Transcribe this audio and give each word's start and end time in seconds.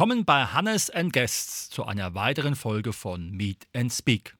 Willkommen 0.00 0.24
bei 0.24 0.44
Hannes 0.44 0.88
and 0.88 1.12
Guests 1.12 1.68
zu 1.68 1.84
einer 1.84 2.14
weiteren 2.14 2.54
Folge 2.54 2.94
von 2.94 3.32
Meet 3.32 3.66
and 3.76 3.92
Speak. 3.92 4.34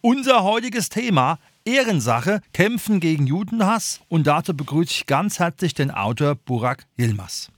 Unser 0.00 0.44
heutiges 0.44 0.90
Thema 0.90 1.40
Ehrensache, 1.64 2.40
Kämpfen 2.54 3.00
gegen 3.00 3.26
Judenhass 3.26 4.00
und 4.08 4.28
dazu 4.28 4.56
begrüße 4.56 4.92
ich 4.92 5.06
ganz 5.06 5.40
herzlich 5.40 5.74
den 5.74 5.90
Autor 5.90 6.36
Burak 6.36 6.84
Yilmaz. 6.96 7.50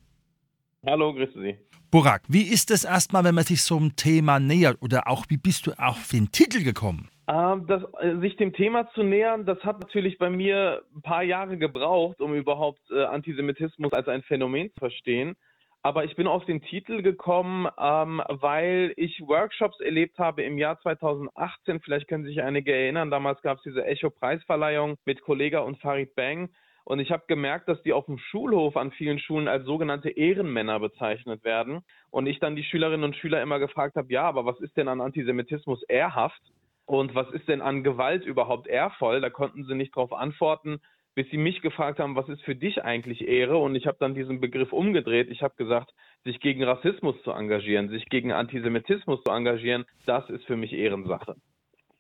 Hallo, 0.87 1.13
grüße 1.13 1.39
Sie. 1.39 1.59
Burak, 1.91 2.23
wie 2.29 2.51
ist 2.51 2.71
es 2.71 2.87
erstmal, 2.87 3.25
wenn 3.25 3.35
man 3.35 3.45
sich 3.45 3.61
so 3.61 3.77
einem 3.77 3.95
Thema 3.95 4.41
nähert 4.41 4.81
oder 4.81 5.07
auch 5.07 5.27
wie 5.29 5.37
bist 5.37 5.67
du 5.67 5.73
auf 5.73 6.09
den 6.13 6.33
Titel 6.33 6.65
gekommen? 6.65 7.11
Ähm, 7.29 7.67
das, 7.67 7.83
äh, 8.01 8.17
sich 8.21 8.37
dem 8.37 8.55
Thema 8.55 8.91
zu 8.95 9.03
nähern, 9.03 9.45
das 9.45 9.59
hat 9.65 9.81
natürlich 9.81 10.17
bei 10.17 10.31
mir 10.31 10.81
ein 10.97 11.03
paar 11.03 11.23
Jahre 11.23 11.59
gebraucht, 11.59 12.23
um 12.23 12.35
überhaupt 12.35 12.81
äh, 12.91 13.05
Antisemitismus 13.05 13.93
als 13.93 14.09
ein 14.09 14.23
Phänomen 14.23 14.71
zu 14.71 14.79
verstehen. 14.79 15.37
Aber 15.85 16.07
ich 16.07 16.17
bin 16.17 16.27
auf 16.27 16.47
den 16.47 16.63
Titel 16.63 17.03
gekommen, 17.03 17.69
ähm, 17.79 18.23
weil 18.29 18.95
ich 18.97 19.21
Workshops 19.21 19.81
erlebt 19.81 20.19
habe 20.19 20.43
im 20.43 20.57
Jahr 20.57 20.81
2018. 20.81 21.81
Vielleicht 21.81 22.09
können 22.09 22.25
sich 22.25 22.41
einige 22.41 22.75
erinnern. 22.75 23.11
Damals 23.11 23.43
gab 23.43 23.59
es 23.59 23.65
diese 23.65 23.85
Echo-Preisverleihung 23.85 24.97
mit 25.05 25.21
Kollega 25.21 25.61
und 25.61 25.79
Farid 25.81 26.15
Bang. 26.15 26.49
Und 26.85 27.01
ich 27.01 27.11
habe 27.11 27.25
gemerkt, 27.27 27.69
dass 27.69 27.83
die 27.83 27.93
auf 27.93 28.07
dem 28.07 28.17
Schulhof 28.17 28.79
an 28.79 28.93
vielen 28.93 29.19
Schulen 29.19 29.47
als 29.47 29.67
sogenannte 29.67 30.09
Ehrenmänner 30.09 30.81
bezeichnet 30.81 31.45
werden. 31.45 31.83
Und 32.11 32.29
ich 32.29 32.39
dann 32.39 32.57
die 32.57 32.65
Schülerinnen 32.65 33.05
und 33.05 33.17
Schüler 33.17 33.43
immer 33.43 33.59
gefragt 33.59 33.97
habe, 33.97 34.11
ja, 34.11 34.23
aber 34.23 34.47
was 34.47 34.59
ist 34.61 34.79
denn 34.79 34.89
an 34.89 35.03
Antisemitismus 35.03 35.83
ehrhaft? 35.83 36.41
Und 36.87 37.15
was 37.15 37.31
ist 37.33 37.47
denn 37.47 37.61
an 37.61 37.85
Gewalt 37.85 38.25
überhaupt 38.25 38.69
ehrvoll? 38.69 39.21
Da 39.21 39.29
konnten 39.29 39.65
sie 39.65 39.75
nicht 39.75 39.95
darauf 39.95 40.15
antworten 40.15 40.81
bis 41.15 41.29
sie 41.31 41.37
mich 41.37 41.61
gefragt 41.63 42.01
haben, 42.01 42.17
was 42.17 42.29
ist 42.29 42.43
für 42.43 42.57
dich 42.57 42.83
eigentlich 42.85 43.27
Ehre? 43.27 43.57
Und 43.57 43.77
ich 43.77 43.87
habe 43.87 43.97
dann 44.01 44.15
diesen 44.15 44.41
Begriff 44.41 44.73
umgedreht. 44.73 45.31
Ich 45.31 45.43
habe 45.43 45.55
gesagt, 45.57 45.95
sich 46.25 46.41
gegen 46.41 46.65
Rassismus 46.65 47.15
zu 47.23 47.31
engagieren, 47.31 47.89
sich 47.89 48.07
gegen 48.07 48.33
Antisemitismus 48.33 49.23
zu 49.23 49.31
engagieren, 49.31 49.85
das 50.07 50.29
ist 50.31 50.45
für 50.45 50.57
mich 50.57 50.73
Ehrensache. 50.73 51.37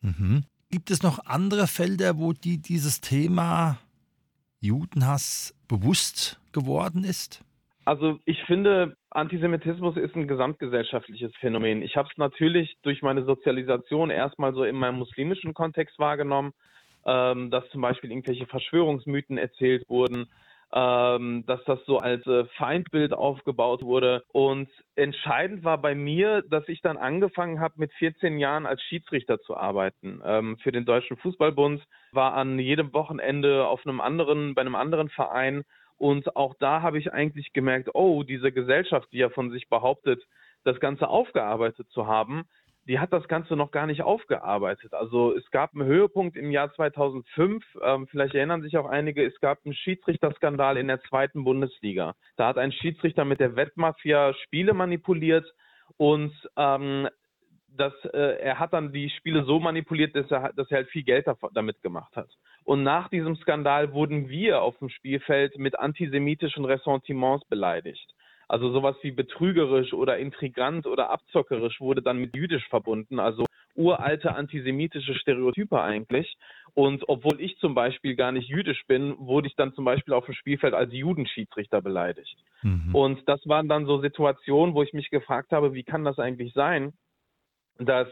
Mhm. 0.01 0.45
Gibt 0.71 0.91
es 0.91 1.03
noch 1.03 1.25
andere 1.27 1.67
Felder, 1.67 2.19
wo 2.19 2.33
die, 2.33 2.59
dieses 2.59 3.01
Thema 3.01 3.79
Judenhass 4.61 5.55
bewusst 5.69 6.41
geworden 6.53 7.05
ist? 7.05 7.45
Also 7.84 8.19
ich 8.25 8.43
finde, 8.45 8.97
Antisemitismus 9.11 9.97
ist 9.97 10.17
ein 10.17 10.27
gesamtgesellschaftliches 10.27 11.33
Phänomen. 11.39 11.83
Ich 11.83 11.97
habe 11.97 12.09
es 12.11 12.17
natürlich 12.17 12.77
durch 12.83 13.03
meine 13.03 13.25
Sozialisation 13.25 14.11
erstmal 14.11 14.55
so 14.55 14.65
in 14.65 14.75
meinem 14.75 14.99
muslimischen 14.99 15.55
Kontext 15.55 15.99
wahrgenommen 15.99 16.53
ähm, 17.06 17.50
dass 17.50 17.69
zum 17.70 17.80
Beispiel 17.80 18.10
irgendwelche 18.10 18.47
Verschwörungsmythen 18.47 19.38
erzählt 19.38 19.88
wurden, 19.88 20.27
ähm, 20.74 21.44
dass 21.47 21.62
das 21.64 21.78
so 21.86 21.98
als 21.98 22.27
äh, 22.27 22.47
Feindbild 22.56 23.12
aufgebaut 23.12 23.83
wurde. 23.83 24.24
Und 24.33 24.69
entscheidend 24.97 25.62
war 25.62 25.78
bei 25.78 25.94
mir, 25.94 26.42
dass 26.42 26.69
ich 26.69 26.80
dann 26.80 26.97
angefangen 26.97 27.60
habe, 27.60 27.75
mit 27.77 27.92
14 27.94 28.38
Jahren 28.38 28.66
als 28.66 28.82
Schiedsrichter 28.82 29.41
zu 29.41 29.56
arbeiten. 29.56 30.20
Ähm, 30.25 30.59
für 30.59 30.72
den 30.72 30.84
Deutschen 30.84 31.16
Fußballbund 31.16 31.82
war 32.12 32.34
an 32.34 32.59
jedem 32.59 32.93
Wochenende 32.93 33.66
auf 33.69 33.87
einem 33.87 34.00
anderen, 34.00 34.54
bei 34.54 34.62
einem 34.62 34.75
anderen 34.75 35.10
Verein. 35.10 35.64
Und 35.97 36.34
auch 36.34 36.54
da 36.59 36.82
habe 36.82 36.98
ich 36.98 37.12
eigentlich 37.12 37.53
gemerkt, 37.53 37.91
oh, 37.94 38.25
diese 38.25 38.50
Gesellschaft, 38.50 39.09
die 39.12 39.19
ja 39.19 39.28
von 39.31 39.53
sich 39.53 39.69
behauptet, 39.69 40.25
das 40.64 40.81
Ganze 40.81 41.09
aufgearbeitet 41.09 41.88
zu 41.91 42.09
haben, 42.09 42.47
die 42.87 42.99
hat 42.99 43.12
das 43.12 43.27
Ganze 43.28 43.56
noch 43.56 43.71
gar 43.71 43.87
nicht 43.87 44.03
aufgearbeitet. 44.03 44.93
Also 44.93 45.34
es 45.34 45.50
gab 45.50 45.75
einen 45.75 45.84
Höhepunkt 45.84 46.37
im 46.37 46.50
Jahr 46.50 46.72
2005, 46.75 47.65
ähm, 47.83 48.06
vielleicht 48.09 48.34
erinnern 48.34 48.62
sich 48.62 48.77
auch 48.77 48.87
einige, 48.87 49.25
es 49.25 49.39
gab 49.41 49.65
einen 49.65 49.75
Schiedsrichterskandal 49.75 50.77
in 50.77 50.89
der 50.89 51.00
zweiten 51.03 51.44
Bundesliga. 51.44 52.15
Da 52.37 52.49
hat 52.49 52.59
ein 52.59 52.73
Schiedsrichter 52.73 53.25
mit 53.25 53.41
der 53.41 53.56
Wettmafia 53.56 54.34
Spiele 54.34 54.75
manipuliert 54.75 55.47
und 55.97 56.33
ähm, 56.56 57.09
das, 57.77 57.93
äh, 58.12 58.39
er 58.41 58.59
hat 58.59 58.73
dann 58.73 58.93
die 58.93 59.11
Spiele 59.11 59.44
so 59.44 59.59
manipuliert, 59.59 60.15
dass 60.15 60.31
er, 60.31 60.53
dass 60.53 60.71
er 60.71 60.78
halt 60.78 60.91
viel 60.91 61.03
Geld 61.03 61.27
damit 61.53 61.83
gemacht 61.83 62.15
hat. 62.17 62.28
Und 62.65 62.83
nach 62.83 63.09
diesem 63.09 63.37
Skandal 63.37 63.93
wurden 63.93 64.28
wir 64.28 64.62
auf 64.62 64.78
dem 64.78 64.89
Spielfeld 64.89 65.59
mit 65.59 65.78
antisemitischen 65.78 66.65
Ressentiments 66.65 67.44
beleidigt. 67.47 68.13
Also 68.49 68.72
sowas 68.72 68.97
wie 69.03 69.10
betrügerisch 69.10 69.93
oder 69.93 70.19
intrigant 70.19 70.87
oder 70.87 71.10
abzockerisch 71.10 71.81
wurde 71.81 72.03
dann 72.03 72.19
mit 72.19 72.37
jüdisch 72.37 72.66
verbunden, 72.69 73.19
also 73.19 73.44
uralte 73.75 74.34
antisemitische 74.34 75.15
Stereotype 75.15 75.81
eigentlich. 75.81 76.37
Und 76.75 77.09
obwohl 77.09 77.41
ich 77.41 77.56
zum 77.59 77.75
Beispiel 77.75 78.16
gar 78.16 78.32
nicht 78.32 78.49
jüdisch 78.49 78.84
bin, 78.87 79.16
wurde 79.19 79.49
ich 79.49 79.56
dann 79.56 79.75
zum 79.75 79.84
Beispiel 79.84 80.15
auf 80.15 80.27
dem 80.27 80.34
Spielfeld 80.34 80.75
als 80.75 80.93
Judenschiedsrichter 80.93 81.81
beleidigt. 81.81 82.37
Mhm. 82.62 82.94
Und 82.94 83.28
das 83.28 83.41
waren 83.47 83.69
dann 83.69 83.87
so 83.87 84.00
Situationen, 84.00 84.75
wo 84.75 84.82
ich 84.82 84.93
mich 84.93 85.11
gefragt 85.11 85.53
habe, 85.53 85.75
wie 85.75 85.84
kann 85.84 86.05
das 86.05 86.19
eigentlich 86.19 86.53
sein, 86.53 86.93
dass 87.78 88.09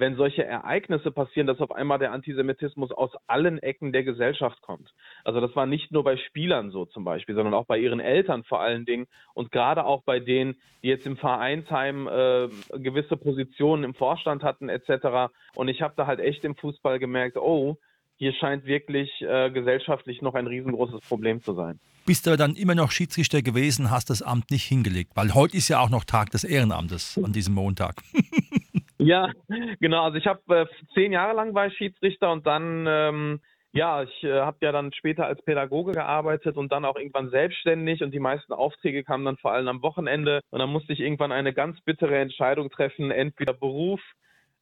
wenn 0.00 0.16
solche 0.16 0.44
Ereignisse 0.44 1.10
passieren, 1.10 1.46
dass 1.46 1.60
auf 1.60 1.70
einmal 1.72 1.98
der 1.98 2.12
Antisemitismus 2.12 2.90
aus 2.90 3.10
allen 3.26 3.58
Ecken 3.58 3.92
der 3.92 4.02
Gesellschaft 4.02 4.60
kommt. 4.62 4.92
Also 5.24 5.40
das 5.40 5.54
war 5.54 5.66
nicht 5.66 5.92
nur 5.92 6.02
bei 6.02 6.16
Spielern 6.16 6.70
so 6.70 6.86
zum 6.86 7.04
Beispiel, 7.04 7.34
sondern 7.34 7.54
auch 7.54 7.66
bei 7.66 7.78
ihren 7.78 8.00
Eltern 8.00 8.42
vor 8.44 8.60
allen 8.60 8.86
Dingen 8.86 9.06
und 9.34 9.52
gerade 9.52 9.84
auch 9.84 10.02
bei 10.02 10.18
denen, 10.18 10.56
die 10.82 10.88
jetzt 10.88 11.06
im 11.06 11.16
Vereinsheim 11.16 12.08
äh, 12.08 12.48
gewisse 12.78 13.16
Positionen 13.16 13.84
im 13.84 13.94
Vorstand 13.94 14.42
hatten 14.42 14.68
etc. 14.68 15.32
Und 15.54 15.68
ich 15.68 15.82
habe 15.82 15.94
da 15.96 16.06
halt 16.06 16.20
echt 16.20 16.44
im 16.44 16.56
Fußball 16.56 16.98
gemerkt, 16.98 17.36
oh, 17.36 17.76
hier 18.16 18.34
scheint 18.34 18.66
wirklich 18.66 19.10
äh, 19.22 19.50
gesellschaftlich 19.50 20.20
noch 20.20 20.34
ein 20.34 20.46
riesengroßes 20.46 21.00
Problem 21.08 21.42
zu 21.42 21.54
sein. 21.54 21.80
Bist 22.06 22.26
du 22.26 22.36
dann 22.36 22.54
immer 22.54 22.74
noch 22.74 22.90
Schiedsrichter 22.90 23.40
gewesen, 23.40 23.90
hast 23.90 24.10
das 24.10 24.20
Amt 24.20 24.50
nicht 24.50 24.64
hingelegt? 24.64 25.12
Weil 25.14 25.34
heute 25.34 25.56
ist 25.56 25.68
ja 25.68 25.80
auch 25.80 25.90
noch 25.90 26.04
Tag 26.04 26.30
des 26.30 26.44
Ehrenamtes 26.44 27.18
an 27.22 27.32
diesem 27.32 27.54
Montag. 27.54 28.02
Ja, 29.00 29.30
genau. 29.80 30.04
Also 30.04 30.18
ich 30.18 30.26
habe 30.26 30.40
äh, 30.54 30.66
zehn 30.94 31.12
Jahre 31.12 31.34
lang 31.34 31.54
war 31.54 31.66
ich 31.66 31.74
Schiedsrichter 31.76 32.30
und 32.32 32.46
dann, 32.46 32.84
ähm, 32.86 33.40
ja, 33.72 34.02
ich 34.02 34.24
äh, 34.24 34.40
habe 34.40 34.58
ja 34.60 34.72
dann 34.72 34.92
später 34.92 35.26
als 35.26 35.42
Pädagoge 35.42 35.92
gearbeitet 35.92 36.56
und 36.58 36.70
dann 36.70 36.84
auch 36.84 36.96
irgendwann 36.96 37.30
selbstständig 37.30 38.02
und 38.02 38.12
die 38.12 38.20
meisten 38.20 38.52
Aufträge 38.52 39.02
kamen 39.02 39.24
dann 39.24 39.38
vor 39.38 39.52
allem 39.52 39.68
am 39.68 39.82
Wochenende 39.82 40.40
und 40.50 40.58
dann 40.58 40.70
musste 40.70 40.92
ich 40.92 41.00
irgendwann 41.00 41.32
eine 41.32 41.54
ganz 41.54 41.80
bittere 41.82 42.18
Entscheidung 42.18 42.70
treffen, 42.70 43.10
entweder 43.10 43.54
Beruf 43.54 44.00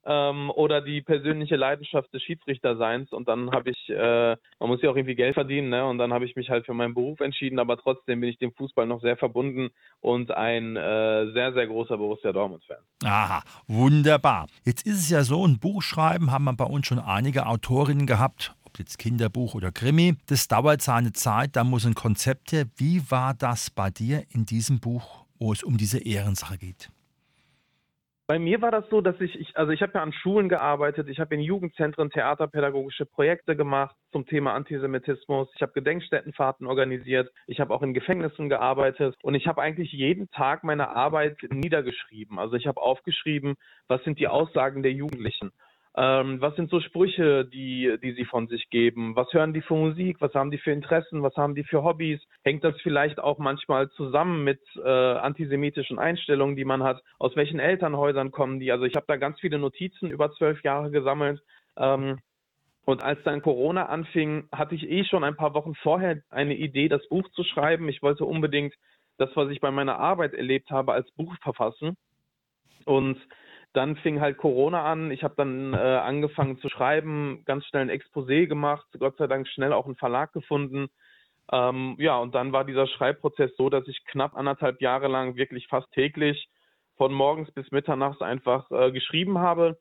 ähm, 0.08 0.50
oder 0.50 0.80
die 0.80 1.02
persönliche 1.02 1.56
Leidenschaft 1.56 2.12
des 2.14 2.22
Schiedsrichterseins. 2.22 3.12
Und 3.12 3.28
dann 3.28 3.50
habe 3.50 3.70
ich, 3.70 3.90
äh, 3.90 4.36
man 4.58 4.68
muss 4.68 4.80
ja 4.82 4.90
auch 4.90 4.96
irgendwie 4.96 5.14
Geld 5.14 5.34
verdienen, 5.34 5.68
ne? 5.68 5.86
Und 5.86 5.98
dann 5.98 6.14
habe 6.14 6.24
ich 6.24 6.34
mich 6.34 6.48
halt 6.48 6.64
für 6.64 6.72
meinen 6.72 6.94
Beruf 6.94 7.20
entschieden, 7.20 7.58
aber 7.58 7.76
trotzdem 7.76 8.20
bin 8.20 8.30
ich 8.30 8.38
dem 8.38 8.52
Fußball 8.52 8.86
noch 8.86 9.02
sehr 9.02 9.18
verbunden 9.18 9.68
und 10.00 10.30
ein 10.30 10.76
äh, 10.76 11.30
sehr, 11.32 11.52
sehr 11.52 11.66
großer 11.66 11.98
Borussia 11.98 12.32
Dortmund-Fan. 12.32 12.78
Aha, 13.04 13.42
wunderbar. 13.66 14.46
Jetzt 14.64 14.86
ist 14.86 14.98
es 14.98 15.10
ja 15.10 15.22
so, 15.22 15.46
ein 15.46 15.58
Buch 15.58 15.82
schreiben 15.82 16.32
haben 16.32 16.44
wir 16.44 16.54
bei 16.54 16.64
uns 16.64 16.86
schon 16.86 16.98
einige 16.98 17.46
Autorinnen 17.46 18.06
gehabt, 18.06 18.54
ob 18.64 18.78
jetzt 18.78 18.98
Kinderbuch 18.98 19.54
oder 19.54 19.72
Krimi. 19.72 20.16
Das 20.26 20.48
dauert 20.48 20.80
seine 20.80 21.12
Zeit, 21.12 21.54
da 21.54 21.64
muss 21.64 21.84
ein 21.84 21.94
Konzept 21.94 22.52
her. 22.52 22.64
Wie 22.76 23.10
war 23.10 23.34
das 23.34 23.68
bei 23.70 23.90
dir 23.90 24.24
in 24.30 24.46
diesem 24.46 24.80
Buch, 24.80 25.26
wo 25.38 25.52
es 25.52 25.62
um 25.62 25.76
diese 25.76 25.98
Ehrensache 25.98 26.56
geht? 26.56 26.90
Bei 28.28 28.38
mir 28.38 28.60
war 28.60 28.70
das 28.70 28.86
so, 28.90 29.00
dass 29.00 29.18
ich, 29.22 29.40
ich 29.40 29.56
also 29.56 29.72
ich 29.72 29.80
habe 29.80 29.92
ja 29.94 30.02
an 30.02 30.12
Schulen 30.12 30.50
gearbeitet, 30.50 31.08
ich 31.08 31.18
habe 31.18 31.34
in 31.34 31.40
Jugendzentren 31.40 32.10
theaterpädagogische 32.10 33.06
Projekte 33.06 33.56
gemacht 33.56 33.96
zum 34.12 34.26
Thema 34.26 34.52
Antisemitismus, 34.52 35.48
ich 35.54 35.62
habe 35.62 35.72
Gedenkstättenfahrten 35.72 36.66
organisiert, 36.66 37.32
ich 37.46 37.58
habe 37.58 37.72
auch 37.72 37.80
in 37.80 37.94
Gefängnissen 37.94 38.50
gearbeitet 38.50 39.16
und 39.22 39.34
ich 39.34 39.46
habe 39.46 39.62
eigentlich 39.62 39.92
jeden 39.92 40.28
Tag 40.28 40.62
meine 40.62 40.90
Arbeit 40.90 41.38
niedergeschrieben. 41.48 42.38
Also 42.38 42.56
ich 42.56 42.66
habe 42.66 42.82
aufgeschrieben, 42.82 43.54
was 43.86 44.04
sind 44.04 44.18
die 44.18 44.28
Aussagen 44.28 44.82
der 44.82 44.92
Jugendlichen 44.92 45.50
ähm, 46.00 46.40
was 46.40 46.54
sind 46.54 46.70
so 46.70 46.78
Sprüche, 46.78 47.44
die, 47.44 47.98
die 48.00 48.12
sie 48.12 48.24
von 48.24 48.46
sich 48.46 48.70
geben? 48.70 49.16
Was 49.16 49.32
hören 49.32 49.52
die 49.52 49.62
für 49.62 49.74
Musik? 49.74 50.20
Was 50.20 50.32
haben 50.32 50.52
die 50.52 50.58
für 50.58 50.70
Interessen? 50.70 51.24
Was 51.24 51.34
haben 51.34 51.56
die 51.56 51.64
für 51.64 51.82
Hobbys? 51.82 52.20
Hängt 52.44 52.62
das 52.62 52.80
vielleicht 52.82 53.18
auch 53.18 53.38
manchmal 53.38 53.90
zusammen 53.90 54.44
mit 54.44 54.60
äh, 54.76 54.88
antisemitischen 54.88 55.98
Einstellungen, 55.98 56.54
die 56.54 56.64
man 56.64 56.84
hat? 56.84 57.02
Aus 57.18 57.34
welchen 57.34 57.58
Elternhäusern 57.58 58.30
kommen 58.30 58.60
die? 58.60 58.70
Also 58.70 58.84
ich 58.84 58.94
habe 58.94 59.06
da 59.08 59.16
ganz 59.16 59.40
viele 59.40 59.58
Notizen 59.58 60.08
über 60.08 60.30
zwölf 60.34 60.62
Jahre 60.62 60.92
gesammelt. 60.92 61.42
Ähm, 61.76 62.20
und 62.84 63.02
als 63.02 63.20
dann 63.24 63.42
Corona 63.42 63.86
anfing, 63.86 64.48
hatte 64.52 64.76
ich 64.76 64.88
eh 64.88 65.02
schon 65.02 65.24
ein 65.24 65.34
paar 65.34 65.52
Wochen 65.54 65.74
vorher 65.74 66.22
eine 66.30 66.54
Idee, 66.54 66.88
das 66.88 67.08
Buch 67.08 67.28
zu 67.30 67.42
schreiben. 67.42 67.88
Ich 67.88 68.02
wollte 68.02 68.24
unbedingt 68.24 68.72
das, 69.16 69.30
was 69.34 69.50
ich 69.50 69.60
bei 69.60 69.72
meiner 69.72 69.98
Arbeit 69.98 70.34
erlebt 70.34 70.70
habe, 70.70 70.92
als 70.92 71.10
Buch 71.16 71.34
verfassen. 71.42 71.96
Und 72.84 73.18
dann 73.72 73.96
fing 73.96 74.20
halt 74.20 74.38
Corona 74.38 74.84
an. 74.84 75.10
Ich 75.10 75.22
habe 75.22 75.34
dann 75.36 75.74
äh, 75.74 75.76
angefangen 75.76 76.58
zu 76.58 76.68
schreiben, 76.68 77.42
ganz 77.44 77.66
schnell 77.66 77.82
ein 77.82 77.90
Exposé 77.90 78.46
gemacht, 78.46 78.86
Gott 78.98 79.16
sei 79.18 79.26
Dank 79.26 79.46
schnell 79.48 79.72
auch 79.72 79.86
einen 79.86 79.96
Verlag 79.96 80.32
gefunden. 80.32 80.88
Ähm, 81.50 81.96
ja, 81.98 82.16
und 82.18 82.34
dann 82.34 82.52
war 82.52 82.64
dieser 82.64 82.86
Schreibprozess 82.86 83.50
so, 83.56 83.70
dass 83.70 83.86
ich 83.88 84.04
knapp 84.04 84.36
anderthalb 84.36 84.80
Jahre 84.80 85.08
lang 85.08 85.36
wirklich 85.36 85.66
fast 85.68 85.90
täglich 85.92 86.48
von 86.96 87.12
morgens 87.12 87.50
bis 87.52 87.70
mitternachts 87.70 88.20
einfach 88.20 88.70
äh, 88.70 88.90
geschrieben 88.90 89.38
habe 89.38 89.78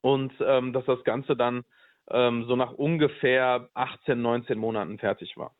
und 0.00 0.32
ähm, 0.40 0.72
dass 0.72 0.84
das 0.84 1.02
Ganze 1.04 1.36
dann 1.36 1.64
ähm, 2.10 2.44
so 2.46 2.56
nach 2.56 2.72
ungefähr 2.72 3.68
18, 3.74 4.20
19 4.20 4.58
Monaten 4.58 4.98
fertig 4.98 5.36
war. 5.36 5.52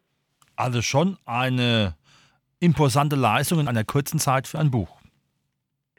Also 0.56 0.82
schon 0.82 1.16
eine 1.24 1.96
imposante 2.60 3.16
Leistung 3.16 3.60
in 3.60 3.68
einer 3.68 3.84
kurzen 3.84 4.18
Zeit 4.18 4.46
für 4.46 4.58
ein 4.58 4.70
Buch. 4.70 4.99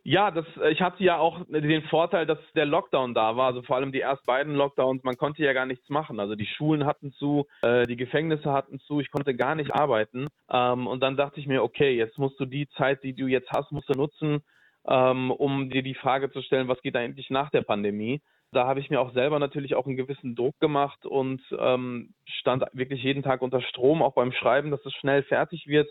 Ja, 0.03 0.31
das, 0.31 0.45
äh, 0.57 0.71
ich 0.71 0.81
hatte 0.81 1.03
ja 1.03 1.17
auch 1.17 1.41
den 1.47 1.83
Vorteil, 1.83 2.25
dass 2.25 2.39
der 2.55 2.65
Lockdown 2.65 3.13
da 3.13 3.35
war. 3.35 3.47
Also 3.47 3.61
vor 3.61 3.75
allem 3.75 3.91
die 3.91 3.99
erst 3.99 4.25
beiden 4.25 4.55
Lockdowns. 4.55 5.03
Man 5.03 5.17
konnte 5.17 5.43
ja 5.43 5.53
gar 5.53 5.65
nichts 5.65 5.87
machen. 5.89 6.19
Also 6.19 6.35
die 6.35 6.47
Schulen 6.47 6.85
hatten 6.85 7.11
zu, 7.13 7.47
äh, 7.61 7.85
die 7.85 7.97
Gefängnisse 7.97 8.51
hatten 8.51 8.79
zu. 8.79 8.99
Ich 8.99 9.11
konnte 9.11 9.35
gar 9.35 9.55
nicht 9.55 9.73
arbeiten. 9.73 10.27
Ähm, 10.51 10.87
und 10.87 11.01
dann 11.01 11.17
dachte 11.17 11.39
ich 11.39 11.47
mir, 11.47 11.63
okay, 11.63 11.95
jetzt 11.95 12.17
musst 12.17 12.39
du 12.39 12.45
die 12.45 12.67
Zeit, 12.69 13.03
die 13.03 13.13
du 13.13 13.27
jetzt 13.27 13.51
hast, 13.51 13.71
musst 13.71 13.89
du 13.89 13.93
nutzen, 13.93 14.41
ähm, 14.87 15.29
um 15.29 15.69
dir 15.69 15.83
die 15.83 15.95
Frage 15.95 16.31
zu 16.31 16.41
stellen, 16.41 16.67
was 16.67 16.81
geht 16.81 16.95
eigentlich 16.95 17.29
nach 17.29 17.51
der 17.51 17.61
Pandemie? 17.61 18.21
Da 18.53 18.65
habe 18.65 18.79
ich 18.81 18.89
mir 18.89 18.99
auch 18.99 19.13
selber 19.13 19.39
natürlich 19.39 19.75
auch 19.75 19.85
einen 19.85 19.95
gewissen 19.95 20.35
Druck 20.35 20.59
gemacht 20.59 21.05
und 21.05 21.41
ähm, 21.57 22.13
stand 22.25 22.65
wirklich 22.73 23.01
jeden 23.01 23.23
Tag 23.23 23.41
unter 23.41 23.61
Strom, 23.61 24.01
auch 24.01 24.13
beim 24.13 24.33
Schreiben, 24.33 24.71
dass 24.71 24.85
es 24.85 24.93
schnell 24.95 25.23
fertig 25.23 25.67
wird. 25.67 25.87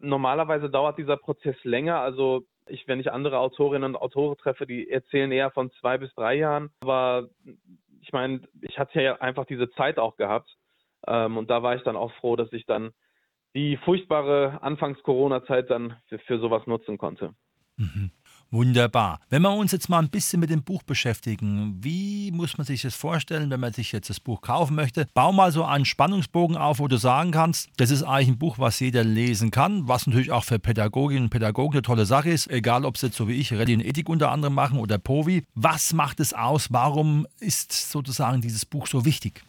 Normalerweise 0.00 0.70
dauert 0.70 0.98
dieser 0.98 1.16
Prozess 1.16 1.56
länger. 1.64 1.98
Also 1.98 2.44
ich, 2.70 2.86
wenn 2.88 3.00
ich 3.00 3.12
andere 3.12 3.38
Autorinnen 3.38 3.94
und 3.94 4.00
Autoren 4.00 4.36
treffe, 4.36 4.66
die 4.66 4.90
erzählen 4.90 5.30
eher 5.32 5.50
von 5.50 5.70
zwei 5.80 5.98
bis 5.98 6.12
drei 6.14 6.34
Jahren. 6.34 6.70
Aber 6.80 7.28
ich 8.02 8.12
meine, 8.12 8.42
ich 8.62 8.78
hatte 8.78 9.02
ja 9.02 9.16
einfach 9.16 9.46
diese 9.46 9.70
Zeit 9.72 9.98
auch 9.98 10.16
gehabt. 10.16 10.56
Ähm, 11.06 11.36
und 11.36 11.50
da 11.50 11.62
war 11.62 11.76
ich 11.76 11.82
dann 11.82 11.96
auch 11.96 12.12
froh, 12.14 12.36
dass 12.36 12.52
ich 12.52 12.66
dann 12.66 12.92
die 13.54 13.76
furchtbare 13.78 14.62
Anfangs-Corona-Zeit 14.62 15.70
dann 15.70 15.96
für, 16.08 16.18
für 16.18 16.38
sowas 16.38 16.66
nutzen 16.66 16.98
konnte. 16.98 17.34
Mhm. 17.76 18.10
Wunderbar. 18.50 19.20
Wenn 19.28 19.42
wir 19.42 19.54
uns 19.54 19.72
jetzt 19.72 19.90
mal 19.90 19.98
ein 19.98 20.08
bisschen 20.08 20.40
mit 20.40 20.48
dem 20.48 20.62
Buch 20.62 20.82
beschäftigen, 20.82 21.76
wie 21.82 22.30
muss 22.32 22.56
man 22.56 22.64
sich 22.64 22.80
das 22.80 22.96
vorstellen, 22.96 23.50
wenn 23.50 23.60
man 23.60 23.74
sich 23.74 23.92
jetzt 23.92 24.08
das 24.08 24.20
Buch 24.20 24.40
kaufen 24.40 24.74
möchte? 24.74 25.06
Bau 25.12 25.32
mal 25.32 25.52
so 25.52 25.64
einen 25.64 25.84
Spannungsbogen 25.84 26.56
auf, 26.56 26.78
wo 26.78 26.88
du 26.88 26.96
sagen 26.96 27.30
kannst, 27.30 27.68
das 27.76 27.90
ist 27.90 28.04
eigentlich 28.04 28.28
ein 28.28 28.38
Buch, 28.38 28.58
was 28.58 28.80
jeder 28.80 29.04
lesen 29.04 29.50
kann, 29.50 29.86
was 29.86 30.06
natürlich 30.06 30.32
auch 30.32 30.44
für 30.44 30.58
Pädagoginnen 30.58 31.24
und 31.24 31.30
Pädagogen 31.30 31.74
eine 31.74 31.82
tolle 31.82 32.06
Sache 32.06 32.30
ist, 32.30 32.50
egal 32.50 32.86
ob 32.86 32.96
sie 32.96 33.08
jetzt 33.08 33.18
so 33.18 33.28
wie 33.28 33.34
ich 33.34 33.52
Religion 33.52 33.80
und 33.80 33.86
Ethik 33.86 34.08
unter 34.08 34.30
anderem 34.30 34.54
machen 34.54 34.78
oder 34.78 34.96
Povi. 34.96 35.44
Was 35.54 35.92
macht 35.92 36.18
es 36.18 36.32
aus? 36.32 36.72
Warum 36.72 37.26
ist 37.40 37.72
sozusagen 37.72 38.40
dieses 38.40 38.64
Buch 38.64 38.86
so 38.86 39.04
wichtig? 39.04 39.42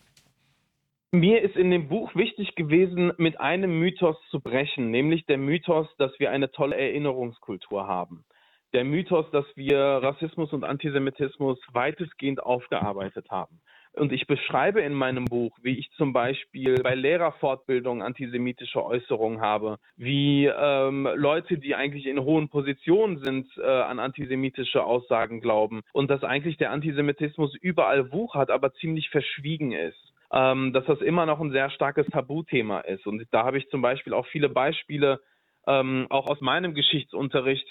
Mir 1.11 1.41
ist 1.41 1.55
in 1.55 1.71
dem 1.71 1.87
Buch 1.87 2.13
wichtig 2.15 2.53
gewesen, 2.55 3.13
mit 3.17 3.39
einem 3.39 3.79
Mythos 3.79 4.17
zu 4.29 4.41
brechen, 4.41 4.91
nämlich 4.91 5.25
der 5.25 5.37
Mythos, 5.37 5.87
dass 5.97 6.11
wir 6.19 6.31
eine 6.31 6.51
tolle 6.51 6.75
Erinnerungskultur 6.75 7.87
haben 7.87 8.25
der 8.73 8.83
Mythos, 8.83 9.25
dass 9.31 9.45
wir 9.55 9.77
Rassismus 9.77 10.53
und 10.53 10.63
Antisemitismus 10.63 11.59
weitestgehend 11.71 12.41
aufgearbeitet 12.41 13.29
haben. 13.29 13.59
Und 13.93 14.13
ich 14.13 14.27
beschreibe 14.27 14.81
in 14.81 14.93
meinem 14.93 15.25
Buch, 15.25 15.57
wie 15.61 15.77
ich 15.77 15.89
zum 15.97 16.13
Beispiel 16.13 16.75
bei 16.75 16.93
Lehrerfortbildung 16.93 18.03
antisemitische 18.03 18.83
Äußerungen 18.83 19.41
habe, 19.41 19.77
wie 19.97 20.45
ähm, 20.45 21.09
Leute, 21.15 21.57
die 21.57 21.75
eigentlich 21.75 22.05
in 22.05 22.21
hohen 22.21 22.49
Positionen 22.49 23.17
sind, 23.23 23.47
äh, 23.57 23.65
an 23.65 23.99
antisemitische 23.99 24.83
Aussagen 24.83 25.41
glauben 25.41 25.81
und 25.91 26.09
dass 26.09 26.23
eigentlich 26.23 26.57
der 26.57 26.71
Antisemitismus 26.71 27.55
überall 27.55 28.11
wuchert, 28.11 28.51
aber 28.51 28.73
ziemlich 28.73 29.09
verschwiegen 29.09 29.71
ist. 29.71 29.97
Ähm, 30.31 30.73
dass 30.73 30.85
das 30.85 31.01
immer 31.01 31.25
noch 31.25 31.39
ein 31.39 31.49
sehr 31.49 31.71
starkes 31.71 32.05
Tabuthema 32.07 32.81
ist. 32.81 33.07
Und 33.07 33.25
da 33.31 33.45
habe 33.45 33.57
ich 33.57 33.67
zum 33.69 33.81
Beispiel 33.81 34.13
auch 34.13 34.27
viele 34.27 34.47
Beispiele, 34.47 35.21
ähm, 35.65 36.05
auch 36.11 36.27
aus 36.27 36.39
meinem 36.39 36.75
Geschichtsunterricht, 36.75 37.67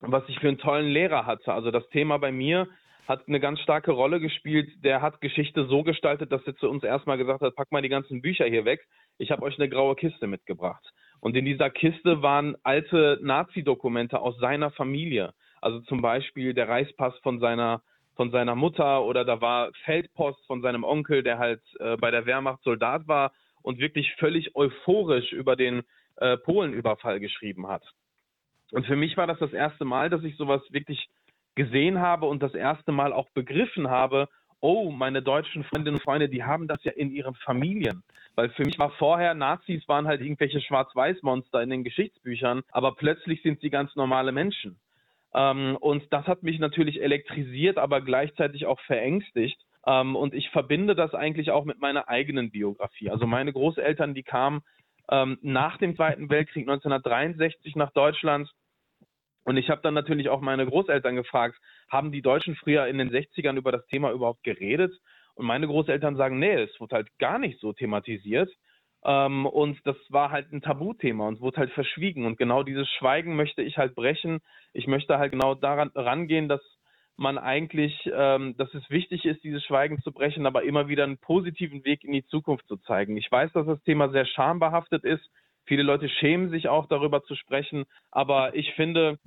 was 0.00 0.22
ich 0.28 0.38
für 0.38 0.48
einen 0.48 0.58
tollen 0.58 0.88
Lehrer 0.88 1.26
hatte. 1.26 1.52
Also 1.52 1.70
das 1.70 1.88
Thema 1.88 2.18
bei 2.18 2.32
mir 2.32 2.68
hat 3.06 3.28
eine 3.28 3.40
ganz 3.40 3.60
starke 3.60 3.92
Rolle 3.92 4.20
gespielt. 4.20 4.68
Der 4.84 5.00
hat 5.00 5.20
Geschichte 5.20 5.66
so 5.66 5.82
gestaltet, 5.82 6.32
dass 6.32 6.46
er 6.46 6.56
zu 6.56 6.68
uns 6.68 6.82
erstmal 6.82 7.18
gesagt 7.18 7.40
hat, 7.40 7.54
pack 7.54 7.70
mal 7.70 7.82
die 7.82 7.88
ganzen 7.88 8.20
Bücher 8.20 8.46
hier 8.46 8.64
weg. 8.64 8.86
Ich 9.18 9.30
habe 9.30 9.42
euch 9.42 9.58
eine 9.58 9.68
graue 9.68 9.94
Kiste 9.94 10.26
mitgebracht. 10.26 10.84
Und 11.20 11.36
in 11.36 11.44
dieser 11.44 11.70
Kiste 11.70 12.22
waren 12.22 12.56
alte 12.62 13.18
Nazi-Dokumente 13.22 14.20
aus 14.20 14.36
seiner 14.38 14.70
Familie. 14.70 15.32
Also 15.60 15.80
zum 15.80 16.02
Beispiel 16.02 16.52
der 16.52 16.68
Reichspass 16.68 17.16
von 17.22 17.40
seiner 17.40 17.82
von 18.16 18.30
seiner 18.30 18.54
Mutter 18.54 19.04
oder 19.04 19.26
da 19.26 19.42
war 19.42 19.70
Feldpost 19.84 20.46
von 20.46 20.62
seinem 20.62 20.84
Onkel, 20.84 21.22
der 21.22 21.38
halt 21.38 21.60
äh, 21.78 21.98
bei 21.98 22.10
der 22.10 22.24
Wehrmacht 22.24 22.62
Soldat 22.62 23.06
war 23.06 23.32
und 23.62 23.78
wirklich 23.78 24.14
völlig 24.14 24.56
euphorisch 24.56 25.32
über 25.32 25.54
den 25.54 25.82
äh, 26.16 26.38
Polenüberfall 26.38 27.20
geschrieben 27.20 27.68
hat. 27.68 27.82
Und 28.72 28.86
für 28.86 28.96
mich 28.96 29.16
war 29.16 29.26
das 29.26 29.38
das 29.38 29.52
erste 29.52 29.84
Mal, 29.84 30.10
dass 30.10 30.22
ich 30.24 30.36
sowas 30.36 30.62
wirklich 30.70 31.08
gesehen 31.54 32.00
habe 32.00 32.26
und 32.26 32.42
das 32.42 32.54
erste 32.54 32.92
Mal 32.92 33.12
auch 33.12 33.28
begriffen 33.30 33.88
habe, 33.88 34.28
oh, 34.60 34.90
meine 34.90 35.22
deutschen 35.22 35.64
Freundinnen 35.64 35.96
und 35.96 36.02
Freunde, 36.02 36.28
die 36.28 36.44
haben 36.44 36.66
das 36.66 36.82
ja 36.84 36.92
in 36.92 37.10
ihren 37.10 37.34
Familien. 37.34 38.02
Weil 38.34 38.50
für 38.50 38.64
mich 38.64 38.78
war 38.78 38.90
vorher, 38.90 39.34
Nazis 39.34 39.86
waren 39.88 40.06
halt 40.06 40.20
irgendwelche 40.20 40.60
Schwarz-Weiß-Monster 40.60 41.62
in 41.62 41.70
den 41.70 41.84
Geschichtsbüchern, 41.84 42.62
aber 42.70 42.94
plötzlich 42.94 43.42
sind 43.42 43.60
sie 43.60 43.70
ganz 43.70 43.94
normale 43.96 44.32
Menschen. 44.32 44.78
Ähm, 45.34 45.76
und 45.80 46.04
das 46.12 46.26
hat 46.26 46.42
mich 46.42 46.58
natürlich 46.58 47.02
elektrisiert, 47.02 47.78
aber 47.78 48.00
gleichzeitig 48.00 48.66
auch 48.66 48.80
verängstigt. 48.80 49.58
Ähm, 49.86 50.16
und 50.16 50.34
ich 50.34 50.50
verbinde 50.50 50.94
das 50.94 51.14
eigentlich 51.14 51.50
auch 51.50 51.64
mit 51.64 51.80
meiner 51.80 52.08
eigenen 52.08 52.50
Biografie. 52.50 53.10
Also 53.10 53.26
meine 53.26 53.52
Großeltern, 53.52 54.14
die 54.14 54.22
kamen 54.22 54.62
ähm, 55.10 55.38
nach 55.42 55.78
dem 55.78 55.96
Zweiten 55.96 56.30
Weltkrieg 56.30 56.68
1963 56.68 57.76
nach 57.76 57.92
Deutschland. 57.92 58.50
Und 59.44 59.56
ich 59.56 59.70
habe 59.70 59.80
dann 59.82 59.94
natürlich 59.94 60.28
auch 60.28 60.40
meine 60.40 60.66
Großeltern 60.66 61.14
gefragt, 61.14 61.56
haben 61.88 62.10
die 62.10 62.22
Deutschen 62.22 62.56
früher 62.56 62.86
in 62.86 62.98
den 62.98 63.10
60ern 63.10 63.56
über 63.56 63.70
das 63.70 63.86
Thema 63.86 64.10
überhaupt 64.10 64.42
geredet? 64.42 64.92
Und 65.34 65.46
meine 65.46 65.66
Großeltern 65.66 66.16
sagen, 66.16 66.38
nee, 66.38 66.54
es 66.54 66.80
wurde 66.80 66.96
halt 66.96 67.08
gar 67.18 67.38
nicht 67.38 67.60
so 67.60 67.72
thematisiert. 67.72 68.50
Ähm, 69.04 69.46
und 69.46 69.78
das 69.84 69.96
war 70.08 70.32
halt 70.32 70.52
ein 70.52 70.62
Tabuthema 70.62 71.28
und 71.28 71.40
wurde 71.40 71.58
halt 71.58 71.72
verschwiegen. 71.72 72.26
Und 72.26 72.38
genau 72.38 72.64
dieses 72.64 72.88
Schweigen 72.98 73.36
möchte 73.36 73.62
ich 73.62 73.78
halt 73.78 73.94
brechen. 73.94 74.40
Ich 74.72 74.88
möchte 74.88 75.18
halt 75.18 75.30
genau 75.30 75.54
daran 75.54 75.90
rangehen, 75.94 76.48
dass 76.48 76.62
man 77.16 77.38
eigentlich, 77.38 78.10
ähm, 78.12 78.56
dass 78.56 78.72
es 78.74 78.88
wichtig 78.90 79.24
ist, 79.24 79.42
dieses 79.42 79.64
Schweigen 79.64 80.00
zu 80.02 80.12
brechen, 80.12 80.46
aber 80.46 80.64
immer 80.64 80.88
wieder 80.88 81.04
einen 81.04 81.18
positiven 81.18 81.84
Weg 81.84 82.04
in 82.04 82.12
die 82.12 82.26
Zukunft 82.26 82.66
zu 82.68 82.76
zeigen. 82.76 83.16
Ich 83.16 83.30
weiß, 83.30 83.52
dass 83.52 83.66
das 83.66 83.82
Thema 83.82 84.10
sehr 84.10 84.26
schambehaftet 84.26 85.04
ist. 85.04 85.24
Viele 85.64 85.82
Leute 85.82 86.08
schämen 86.08 86.50
sich 86.50 86.68
auch 86.68 86.86
darüber 86.86 87.24
zu 87.24 87.34
sprechen, 87.34 87.84
aber 88.10 88.54
ich 88.54 88.72
finde, 88.74 89.18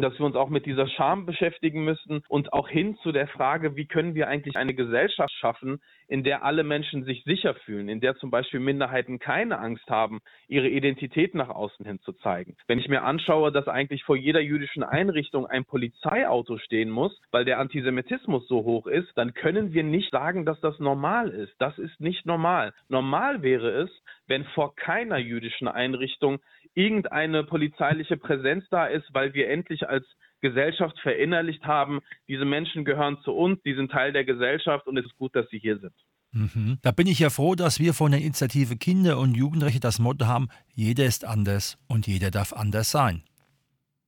dass 0.00 0.18
wir 0.18 0.26
uns 0.26 0.36
auch 0.36 0.48
mit 0.48 0.66
dieser 0.66 0.88
Scham 0.88 1.26
beschäftigen 1.26 1.84
müssen 1.84 2.22
und 2.28 2.52
auch 2.52 2.68
hin 2.68 2.96
zu 3.02 3.12
der 3.12 3.28
Frage, 3.28 3.76
wie 3.76 3.86
können 3.86 4.14
wir 4.14 4.28
eigentlich 4.28 4.56
eine 4.56 4.74
Gesellschaft 4.74 5.32
schaffen, 5.32 5.80
in 6.08 6.24
der 6.24 6.42
alle 6.42 6.64
Menschen 6.64 7.04
sich 7.04 7.22
sicher 7.24 7.54
fühlen, 7.54 7.88
in 7.88 8.00
der 8.00 8.16
zum 8.16 8.30
Beispiel 8.30 8.60
Minderheiten 8.60 9.18
keine 9.18 9.58
Angst 9.58 9.88
haben, 9.88 10.20
ihre 10.48 10.68
Identität 10.68 11.34
nach 11.34 11.50
außen 11.50 11.84
hin 11.84 12.00
zu 12.00 12.12
zeigen. 12.14 12.56
Wenn 12.66 12.78
ich 12.78 12.88
mir 12.88 13.02
anschaue, 13.02 13.52
dass 13.52 13.68
eigentlich 13.68 14.04
vor 14.04 14.16
jeder 14.16 14.40
jüdischen 14.40 14.82
Einrichtung 14.82 15.46
ein 15.46 15.64
Polizeiauto 15.64 16.58
stehen 16.58 16.90
muss, 16.90 17.20
weil 17.30 17.44
der 17.44 17.58
Antisemitismus 17.58 18.48
so 18.48 18.64
hoch 18.64 18.86
ist, 18.86 19.10
dann 19.16 19.34
können 19.34 19.72
wir 19.72 19.82
nicht 19.82 20.10
sagen, 20.10 20.46
dass 20.46 20.60
das 20.60 20.78
normal 20.78 21.28
ist. 21.28 21.54
Das 21.58 21.78
ist 21.78 22.00
nicht 22.00 22.24
normal. 22.24 22.72
Normal 22.88 23.42
wäre 23.42 23.70
es, 23.82 23.90
wenn 24.26 24.44
vor 24.44 24.74
keiner 24.74 25.18
jüdischen 25.18 25.68
Einrichtung 25.68 26.38
irgendeine 26.74 27.44
polizeiliche 27.44 28.16
Präsenz 28.16 28.64
da 28.70 28.86
ist, 28.86 29.06
weil 29.12 29.34
wir 29.34 29.48
endlich 29.48 29.88
als 29.88 30.04
Gesellschaft 30.40 30.98
verinnerlicht 31.00 31.64
haben, 31.64 32.00
diese 32.28 32.44
Menschen 32.44 32.84
gehören 32.84 33.18
zu 33.24 33.32
uns, 33.32 33.60
die 33.64 33.74
sind 33.74 33.90
Teil 33.90 34.12
der 34.12 34.24
Gesellschaft 34.24 34.86
und 34.86 34.96
es 34.96 35.06
ist 35.06 35.16
gut, 35.16 35.34
dass 35.34 35.48
sie 35.50 35.58
hier 35.58 35.78
sind. 35.78 35.94
Mhm. 36.32 36.78
Da 36.82 36.90
bin 36.92 37.06
ich 37.06 37.18
ja 37.18 37.30
froh, 37.30 37.54
dass 37.54 37.80
wir 37.80 37.94
von 37.94 38.12
der 38.12 38.20
Initiative 38.20 38.76
Kinder 38.76 39.18
und 39.18 39.36
Jugendrechte 39.36 39.80
das 39.80 39.98
Motto 39.98 40.26
haben, 40.26 40.48
jeder 40.74 41.06
ist 41.06 41.24
anders 41.24 41.78
und 41.88 42.06
jeder 42.06 42.30
darf 42.30 42.52
anders 42.52 42.90
sein. 42.90 43.22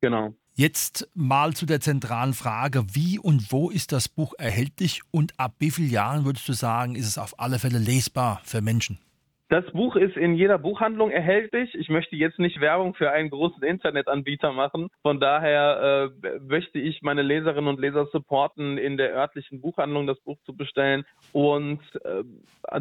Genau. 0.00 0.34
Jetzt 0.54 1.08
mal 1.14 1.54
zu 1.54 1.64
der 1.64 1.80
zentralen 1.80 2.34
Frage, 2.34 2.84
wie 2.92 3.18
und 3.18 3.50
wo 3.50 3.70
ist 3.70 3.92
das 3.92 4.08
Buch 4.08 4.34
erhältlich 4.36 5.00
und 5.10 5.38
ab 5.38 5.54
wie 5.58 5.70
vielen 5.70 5.90
Jahren 5.90 6.24
würdest 6.24 6.48
du 6.48 6.52
sagen, 6.52 6.96
ist 6.96 7.06
es 7.06 7.18
auf 7.18 7.38
alle 7.38 7.58
Fälle 7.58 7.78
lesbar 7.78 8.42
für 8.44 8.60
Menschen? 8.60 8.98
Das 9.50 9.64
Buch 9.72 9.96
ist 9.96 10.16
in 10.16 10.36
jeder 10.36 10.58
Buchhandlung 10.58 11.10
erhältlich. 11.10 11.74
Ich 11.74 11.88
möchte 11.88 12.14
jetzt 12.14 12.38
nicht 12.38 12.60
Werbung 12.60 12.94
für 12.94 13.10
einen 13.10 13.30
großen 13.30 13.64
Internetanbieter 13.64 14.52
machen. 14.52 14.90
Von 15.02 15.18
daher 15.18 16.12
äh, 16.22 16.38
möchte 16.38 16.78
ich 16.78 17.02
meine 17.02 17.22
Leserinnen 17.22 17.66
und 17.66 17.80
Leser 17.80 18.06
supporten, 18.12 18.78
in 18.78 18.96
der 18.96 19.12
örtlichen 19.12 19.60
Buchhandlung 19.60 20.06
das 20.06 20.20
Buch 20.20 20.38
zu 20.46 20.56
bestellen. 20.56 21.04
Und 21.32 21.80
äh, 22.04 22.22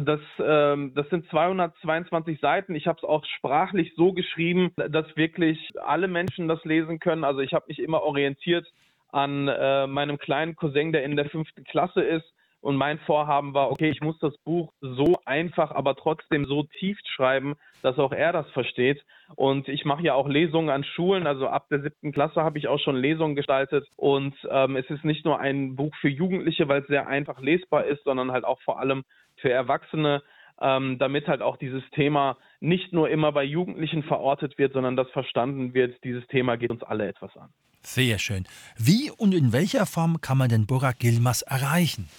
das, 0.00 0.20
äh, 0.38 0.90
das 0.94 1.10
sind 1.10 1.28
222 1.30 2.38
Seiten. 2.38 2.76
Ich 2.76 2.86
habe 2.86 2.98
es 2.98 3.04
auch 3.04 3.24
sprachlich 3.24 3.92
so 3.96 4.12
geschrieben, 4.12 4.70
dass 4.76 5.16
wirklich 5.16 5.70
alle 5.82 6.06
Menschen 6.06 6.46
das 6.46 6.64
lesen 6.64 7.00
können. 7.00 7.24
Also 7.24 7.40
ich 7.40 7.52
habe 7.52 7.64
mich 7.66 7.80
immer 7.80 8.02
orientiert 8.04 8.68
an 9.10 9.48
äh, 9.48 9.88
meinem 9.88 10.18
kleinen 10.18 10.54
Cousin, 10.54 10.92
der 10.92 11.02
in 11.02 11.16
der 11.16 11.28
fünften 11.30 11.64
Klasse 11.64 12.02
ist 12.02 12.32
und 12.60 12.76
mein 12.76 12.98
Vorhaben 13.00 13.54
war, 13.54 13.70
okay, 13.70 13.88
ich 13.88 14.00
muss 14.00 14.18
das 14.18 14.36
Buch 14.38 14.72
so 14.80 15.18
einfach, 15.24 15.70
aber 15.70 15.96
trotzdem 15.96 16.44
so 16.44 16.64
tief 16.78 16.98
schreiben, 17.14 17.54
dass 17.82 17.98
auch 17.98 18.12
er 18.12 18.32
das 18.32 18.48
versteht. 18.50 19.02
Und 19.34 19.68
ich 19.68 19.84
mache 19.84 20.02
ja 20.02 20.14
auch 20.14 20.28
Lesungen 20.28 20.68
an 20.68 20.84
Schulen. 20.84 21.26
Also 21.26 21.48
ab 21.48 21.68
der 21.70 21.80
siebten 21.80 22.12
Klasse 22.12 22.42
habe 22.42 22.58
ich 22.58 22.68
auch 22.68 22.78
schon 22.78 22.96
Lesungen 22.96 23.34
gestaltet. 23.34 23.88
Und 23.96 24.34
ähm, 24.50 24.76
es 24.76 24.88
ist 24.90 25.04
nicht 25.04 25.24
nur 25.24 25.40
ein 25.40 25.76
Buch 25.76 25.94
für 26.00 26.08
Jugendliche, 26.08 26.68
weil 26.68 26.82
es 26.82 26.88
sehr 26.88 27.06
einfach 27.06 27.40
lesbar 27.40 27.86
ist, 27.86 28.04
sondern 28.04 28.30
halt 28.30 28.44
auch 28.44 28.60
vor 28.60 28.78
allem 28.78 29.04
für 29.36 29.50
Erwachsene. 29.50 30.22
Ähm, 30.62 30.98
damit 30.98 31.26
halt 31.26 31.40
auch 31.40 31.56
dieses 31.56 31.82
Thema 31.92 32.36
nicht 32.60 32.92
nur 32.92 33.08
immer 33.08 33.32
bei 33.32 33.44
Jugendlichen 33.44 34.02
verortet 34.02 34.58
wird, 34.58 34.74
sondern 34.74 34.94
dass 34.94 35.08
verstanden 35.08 35.72
wird, 35.72 36.04
dieses 36.04 36.26
Thema 36.26 36.56
geht 36.56 36.70
uns 36.70 36.82
alle 36.82 37.08
etwas 37.08 37.34
an. 37.34 37.48
Sehr 37.82 38.18
schön. 38.18 38.44
Wie 38.76 39.10
und 39.10 39.34
in 39.34 39.54
welcher 39.54 39.86
Form 39.86 40.20
kann 40.20 40.36
man 40.36 40.50
denn 40.50 40.66
Burak 40.66 41.02
Yilmaz 41.02 41.40
erreichen? 41.40 42.10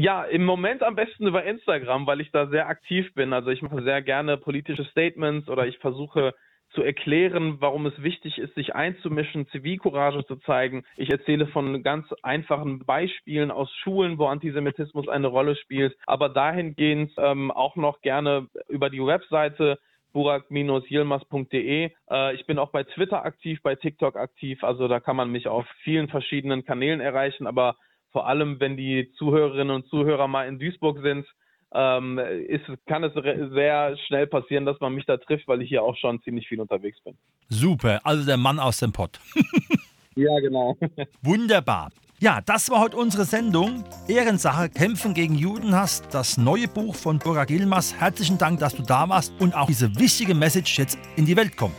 Ja, 0.00 0.24
im 0.24 0.46
Moment 0.46 0.82
am 0.82 0.94
besten 0.94 1.26
über 1.26 1.44
Instagram, 1.44 2.06
weil 2.06 2.22
ich 2.22 2.30
da 2.32 2.46
sehr 2.46 2.68
aktiv 2.68 3.12
bin. 3.12 3.34
Also 3.34 3.50
ich 3.50 3.60
mache 3.60 3.82
sehr 3.82 4.00
gerne 4.00 4.38
politische 4.38 4.86
Statements 4.86 5.46
oder 5.50 5.66
ich 5.66 5.76
versuche 5.76 6.34
zu 6.70 6.82
erklären, 6.82 7.56
warum 7.60 7.84
es 7.84 8.02
wichtig 8.02 8.38
ist, 8.38 8.54
sich 8.54 8.74
einzumischen, 8.74 9.46
Zivilcourage 9.48 10.24
zu 10.24 10.36
zeigen. 10.36 10.84
Ich 10.96 11.10
erzähle 11.10 11.48
von 11.48 11.82
ganz 11.82 12.06
einfachen 12.22 12.78
Beispielen 12.86 13.50
aus 13.50 13.70
Schulen, 13.82 14.16
wo 14.16 14.24
Antisemitismus 14.28 15.06
eine 15.06 15.26
Rolle 15.26 15.54
spielt, 15.54 15.94
aber 16.06 16.30
dahingehend 16.30 17.12
ähm, 17.18 17.50
auch 17.50 17.76
noch 17.76 18.00
gerne 18.00 18.46
über 18.70 18.88
die 18.88 19.04
Webseite 19.04 19.78
burak-yilmaz.de. 20.14 21.90
Äh, 22.10 22.34
ich 22.34 22.46
bin 22.46 22.58
auch 22.58 22.70
bei 22.70 22.84
Twitter 22.84 23.22
aktiv, 23.22 23.60
bei 23.62 23.74
TikTok 23.74 24.16
aktiv, 24.16 24.64
also 24.64 24.88
da 24.88 24.98
kann 24.98 25.16
man 25.16 25.30
mich 25.30 25.46
auf 25.46 25.66
vielen 25.84 26.08
verschiedenen 26.08 26.64
Kanälen 26.64 27.02
erreichen, 27.02 27.46
aber 27.46 27.76
vor 28.12 28.26
allem 28.26 28.60
wenn 28.60 28.76
die 28.76 29.12
Zuhörerinnen 29.16 29.74
und 29.74 29.86
Zuhörer 29.88 30.28
mal 30.28 30.48
in 30.48 30.58
Duisburg 30.58 31.00
sind, 31.02 31.26
ähm, 31.72 32.18
ist, 32.18 32.64
kann 32.86 33.04
es 33.04 33.12
sehr 33.14 33.96
schnell 34.06 34.26
passieren, 34.26 34.66
dass 34.66 34.80
man 34.80 34.94
mich 34.94 35.06
da 35.06 35.16
trifft, 35.16 35.46
weil 35.46 35.62
ich 35.62 35.68
hier 35.68 35.82
auch 35.82 35.96
schon 35.96 36.20
ziemlich 36.22 36.48
viel 36.48 36.60
unterwegs 36.60 37.00
bin. 37.04 37.16
Super, 37.48 38.00
also 38.04 38.26
der 38.26 38.36
Mann 38.36 38.58
aus 38.58 38.78
dem 38.78 38.92
Pott. 38.92 39.20
ja, 40.16 40.38
genau. 40.40 40.76
Wunderbar. 41.22 41.90
Ja, 42.18 42.40
das 42.44 42.68
war 42.70 42.80
heute 42.80 42.98
unsere 42.98 43.24
Sendung. 43.24 43.84
Ehrensache, 44.06 44.68
Kämpfen 44.68 45.14
gegen 45.14 45.36
Judenhass, 45.36 46.02
das 46.10 46.36
neue 46.36 46.68
Buch 46.68 46.94
von 46.94 47.18
Burak 47.18 47.48
Yilmaz. 47.48 47.94
Herzlichen 47.94 48.36
Dank, 48.36 48.60
dass 48.60 48.74
du 48.74 48.82
da 48.82 49.08
warst 49.08 49.32
und 49.40 49.54
auch 49.54 49.66
diese 49.66 49.98
wichtige 49.98 50.34
Message 50.34 50.78
jetzt 50.78 50.98
in 51.16 51.24
die 51.24 51.36
Welt 51.36 51.56
kommt. 51.56 51.76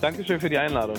Dankeschön 0.00 0.40
für 0.40 0.48
die 0.48 0.58
Einladung. 0.58 0.96